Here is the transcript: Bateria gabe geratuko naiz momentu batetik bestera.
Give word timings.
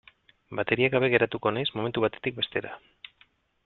Bateria 0.59 0.89
gabe 0.95 1.11
geratuko 1.15 1.53
naiz 1.59 1.69
momentu 1.79 2.07
batetik 2.09 2.43
bestera. 2.43 2.77